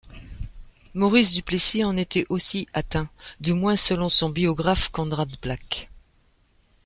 [0.95, 3.07] Maurice Duplessis en était aussi atteint,
[3.39, 5.91] du moins selon son biographe Conrad Black.